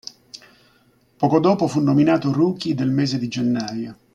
[1.17, 3.97] Poco dopo fu nominato Rookie del mese di gennaio.